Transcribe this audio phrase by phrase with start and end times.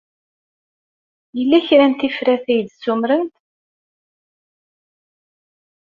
[1.37, 3.35] Yella kra n tifrat ay d-ssumrent?